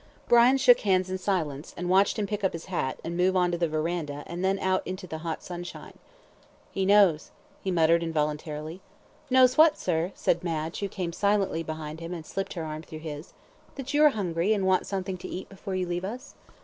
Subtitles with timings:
[0.27, 3.51] Brian shook hands in silence, and watched him pick up his hat, and move on
[3.51, 5.93] to the verandah, and then out into the hot sunshine.
[6.71, 7.29] "He knows,"
[7.63, 8.81] he muttered involuntarily.
[9.29, 12.97] "Knows what, sir?" said Madge, who came silently behind him, and slipped her arm through
[13.05, 13.33] his.
[13.75, 16.33] "That you are hungry, and want something to eat before you leave us?"